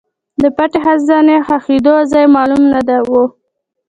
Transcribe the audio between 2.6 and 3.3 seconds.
نه و.